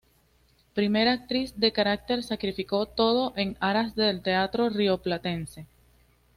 Primera 0.73 1.11
actriz 1.13 1.59
de 1.59 1.71
carácter, 1.73 2.23
sacrificó 2.23 2.87
todo 2.87 3.33
en 3.35 3.55
aras 3.59 3.93
del 3.95 4.23
teatro 4.23 4.67
rioplatense. 4.67 5.67